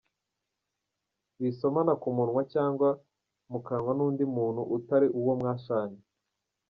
[1.39, 2.89] Wisomana ku munwa cyangwa
[3.51, 5.99] mu kanwa n’undi muntu utari uwo mwashanye.